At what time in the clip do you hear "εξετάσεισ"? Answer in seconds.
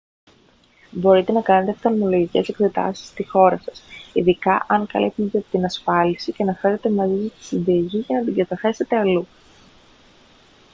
2.49-3.07